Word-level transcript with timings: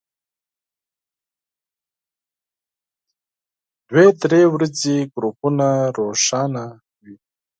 دوه 3.87 4.05
درې 4.23 4.41
ورځې 4.53 4.95
ګروپونه 5.13 5.67
روښانه 5.97 6.63
وي. 7.03 7.15